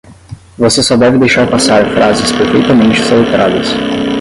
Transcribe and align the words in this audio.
Você 0.57 0.81
só 0.81 0.97
deve 0.97 1.19
deixar 1.19 1.47
passar 1.47 1.87
frases 1.91 2.31
perfeitamente 2.31 2.99
soletradas. 3.01 3.67